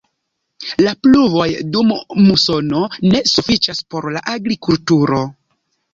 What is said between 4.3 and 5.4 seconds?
agrikulturo.